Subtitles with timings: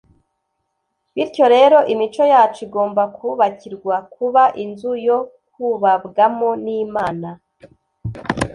[1.15, 5.17] Bityo rero, imico yacu igomba kubakirwa kuba “inzu yo
[5.51, 7.29] kubabwamo n’Imana